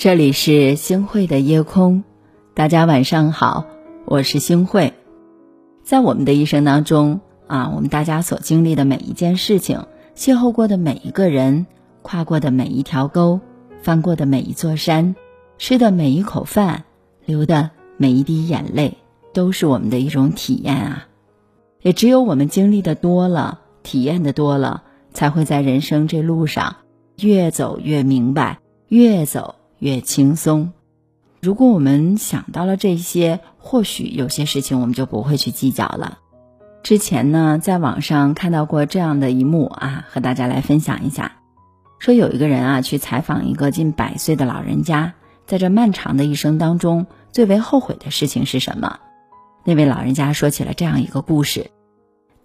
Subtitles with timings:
[0.00, 2.04] 这里是星汇的夜空，
[2.54, 3.66] 大家晚上好，
[4.06, 4.94] 我是星汇。
[5.82, 9.84] 在我们的一生当中啊，我们大家所经历的每一件事情，
[10.16, 11.66] 邂逅过的每一个人，
[12.00, 13.40] 跨过的每一条沟，
[13.82, 15.16] 翻过的每一座山，
[15.58, 16.84] 吃的每一口饭，
[17.26, 18.96] 流的每一滴眼泪，
[19.34, 21.08] 都是我们的一种体验啊。
[21.82, 24.82] 也只有我们经历的多了，体验的多了，
[25.12, 26.76] 才会在人生这路上
[27.18, 29.56] 越走越明白，越走。
[29.80, 30.72] 越轻松。
[31.40, 36.18] 如果我们想到了这些，或许有些事情我们就不会去计较了。
[36.82, 41.32] 之前呢，在网上看到过这样的一幕啊，和大家来分享一下。
[41.98, 45.14] 说有一个人啊，去采访一个近百岁的老人家，
[45.46, 49.00] 在这漫长的一生当中，最为后悔的事情是什么？
[49.64, 51.70] 那位老人家说起了这样一个故事：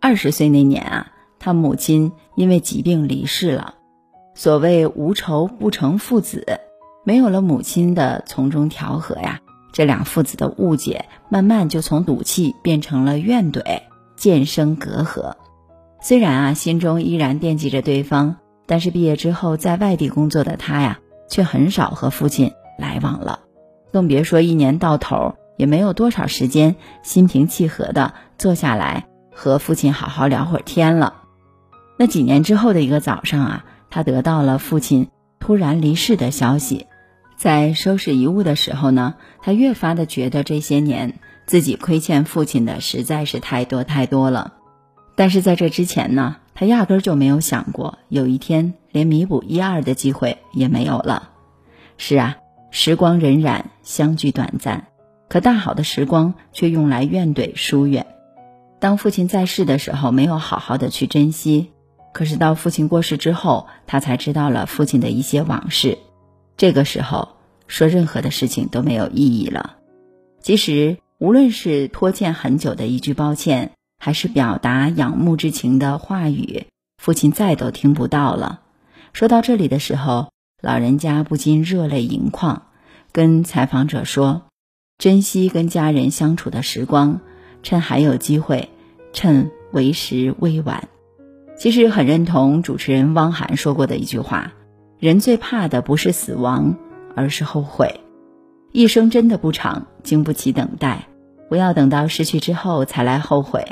[0.00, 3.74] 二十岁那年啊，他母亲因为疾病离世了。
[4.34, 6.60] 所谓无仇不成父子。
[7.02, 9.40] 没有了母亲的从中调和呀，
[9.72, 13.82] 这两父子的误解慢慢就从赌气变成了怨怼，
[14.16, 15.34] 渐生隔阂。
[16.02, 23.40] 虽然啊，心中依然惦记着对方，但是毕业之后在外地工作的他呀，却很少和父亲来往了，
[23.92, 31.14] 更别说一年到头也没有多少时间心平气和的坐下来和父亲好好聊会儿天了。
[31.98, 36.86] 那几年之后的一个早上啊，他得到了父亲突然离世的消息。
[37.40, 41.14] 在收拾遗物的时候呢，他越发的觉得这些年
[41.46, 44.52] 自己亏欠父亲的实在是太多太多了。
[45.16, 51.30] 但是在这之前呢，他压根儿就没有想过有一天连弥补一二的机会也没有了。
[51.96, 52.36] 是啊，
[52.70, 54.88] 时光荏苒，相聚短暂，
[55.30, 58.06] 可大好的时光却用来怨怼疏远。
[58.80, 61.68] 当父亲在世的时候，没有好好的去珍惜；
[62.12, 65.96] 可是到父亲过世之后，他才知道了父亲的一些往事。
[66.60, 67.36] 这个时候
[67.68, 69.78] 说任何的事情都没有意义了。
[70.42, 76.66] 其实，无论是拖欠很久的一句抱歉，还是表达仰慕之情的话语，
[76.98, 78.60] 父亲再都听不到了。
[79.14, 80.28] 说到这里的时候，
[80.60, 82.66] 老人家不禁热泪盈眶，
[83.10, 84.42] 跟采访者说
[85.00, 87.22] ：“珍惜跟家人相处的时光，
[87.62, 88.68] 趁还有机会，
[89.14, 90.90] 趁为时未晚。”
[91.56, 94.52] 其实很认同主持人汪涵说过的一句话。
[95.00, 96.76] 人最怕的不是死亡，
[97.16, 98.00] 而是后悔。
[98.70, 101.06] 一生真的不长，经不起等待。
[101.48, 103.64] 不要等到失去之后才来后悔，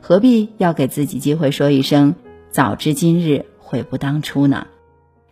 [0.00, 2.14] 何必要给自己机会说一声
[2.50, 4.66] “早知今日，悔不当初”呢？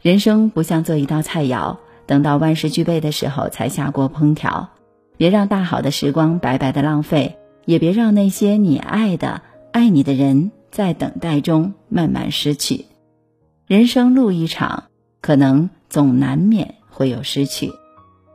[0.03, 4.69] 人生不像做一道菜肴，等到万事俱备的时候才下锅烹调。
[5.17, 9.41] 别让大好的时光白白的浪费，也别让那些你爱的、
[9.73, 12.85] 爱你的人在等待中慢慢失去。
[13.67, 14.85] 人生路一场。
[15.21, 17.73] 可能总难免会有失去，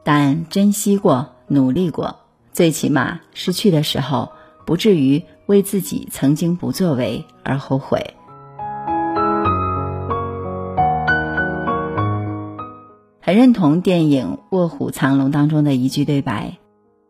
[0.03, 2.17] 但珍惜过、努力过，
[2.51, 4.31] 最起码失去的时候
[4.66, 8.16] 不至于为自己曾经不作为而后悔。
[13.22, 16.57] 很认同电影《卧虎藏龙》当中的一句对白：“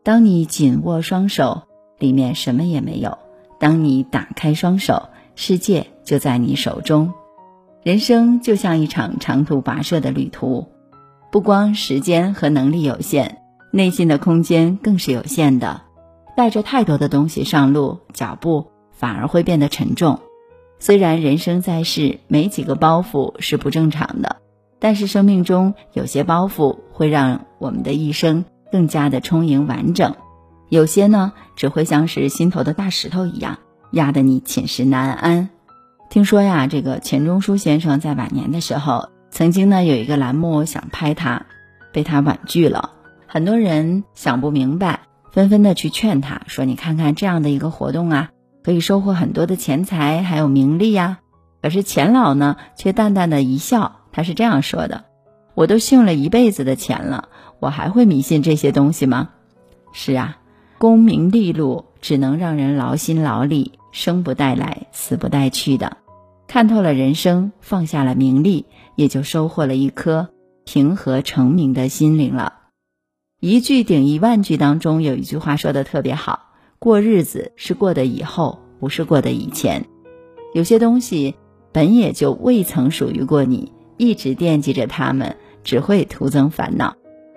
[0.05, 1.63] 当你紧握双手，
[1.97, 3.17] 里面什么也没有；
[3.59, 7.11] 当你打开双手，世界就在你手中。”
[7.83, 10.69] 人生就像一场长途跋涉的旅途，
[11.33, 13.39] 不光时间和能力有限，
[13.71, 15.81] 内心的空间更是有限的。
[16.37, 20.21] 带着太多的东西上路，脚步反而会变得沉重。
[20.79, 24.37] 虽然人生在世，没几个包袱是不正常的，
[24.79, 30.15] 但是生命中有些包袱会让我们的一生更加的充盈完整，
[30.69, 33.59] 有些呢只会像是心头的大石头一样，
[33.91, 35.49] 压得你寝食难安。
[36.09, 41.47] 听说呀，这个钱钟书先生在晚年的时候，曾经呢有一个栏目想拍他，
[41.91, 42.91] 被他婉拒了。
[43.25, 48.29] 很多人想不明白，纷纷的去劝他说：“你看看这样的一个活动啊，
[48.63, 51.17] 可以收获很多的钱财还有名利呀。”
[51.63, 55.05] 可是钱老呢却淡淡的一笑，他是这样说的
[55.55, 57.29] ：“我都信了一辈子的钱了，
[57.59, 59.29] 我还会迷信这些东西吗？”
[59.93, 60.37] 是啊，
[60.77, 65.97] 功名利禄只能让人劳心劳力，生不带来，死不带去的。
[66.53, 70.29] 看透了人生，放下了名利，也就收获了一颗
[70.65, 72.53] 平和澄明的心灵了。
[73.39, 79.87] 一句顶一万句当中有一句话说的特别好：过日子是过的以后，不是过的以前。
[80.53, 81.33] 有些东西
[81.71, 86.93] 本也就未曾属于过你，一直惦记着他们，只会徒增烦恼。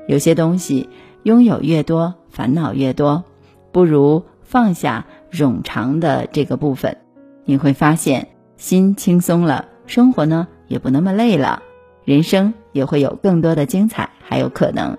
[0.07, 0.91] 有些东西
[1.23, 3.25] 拥有越多，烦恼越多，
[3.73, 6.99] 不如放下冗长的这个部分，
[7.47, 8.29] 你会发现。
[8.67, 11.63] 心轻松了，生活呢也不那么累了，
[12.05, 14.99] 人生也会有更多的精彩，还有可能。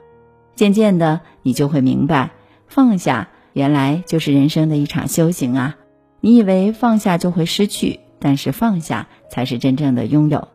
[0.56, 2.32] 渐渐的，你就会明白，
[2.70, 5.76] 放下原来就是人生的一场修行啊！
[6.22, 10.48] 你以为放下就会失去，但是放下才是真正的拥有。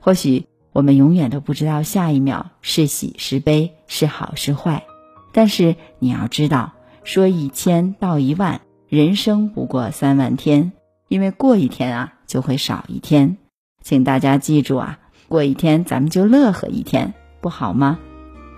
[0.00, 4.84] 或许我们永远都不知道下一秒是喜是悲，是好是坏，
[5.34, 6.72] 但是你要知道，
[7.02, 10.72] 说一千道一万，人生不过三万天，
[11.08, 13.36] 因为过一天啊，就会少一天。
[13.80, 14.98] 请大家记住啊，
[15.28, 17.96] 过一天咱们就乐呵一天，不好吗？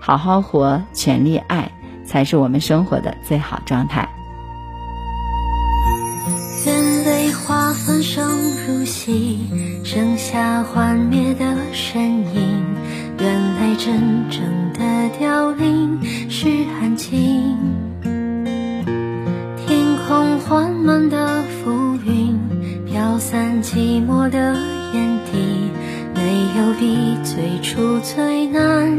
[0.01, 1.71] 好好活，全力爱，
[2.03, 4.09] 才是我们生活的最好状态。
[6.65, 8.27] 愿泪花翻生
[8.65, 9.47] 如洗，
[9.83, 12.01] 剩下幻灭的身
[12.33, 12.65] 影。
[13.19, 14.41] 原来真正
[14.73, 16.47] 的凋零是
[16.81, 17.86] 安静。
[24.29, 24.77] 的。
[24.93, 25.71] 眼底
[26.15, 28.97] 没有比最初最难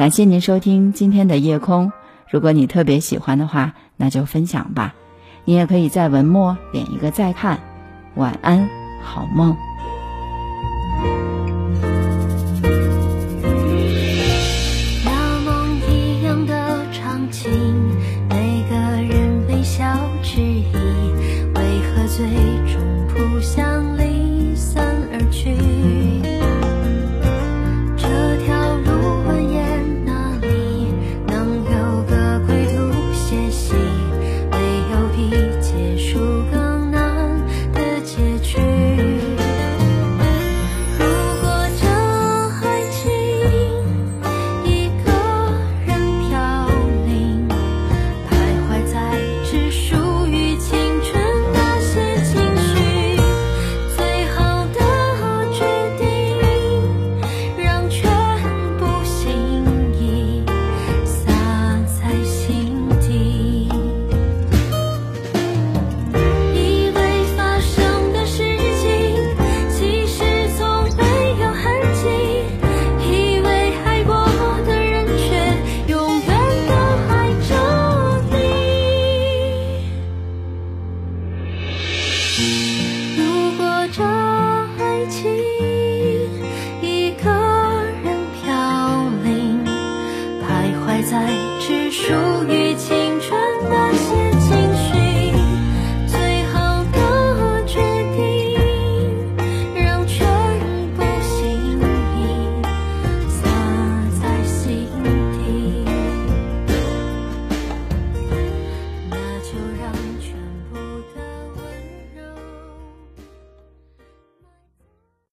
[0.00, 1.92] 感谢您收听今天的夜空。
[2.30, 4.94] 如果你特别喜欢的话，那就分享吧。
[5.44, 7.60] 你也可以在文末点一个再看。
[8.14, 8.66] 晚安，
[9.02, 9.54] 好梦。